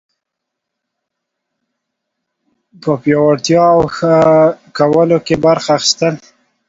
[2.81, 4.15] په پیاوړتیا او ښه
[4.77, 6.15] کولو کې برخه اخیستل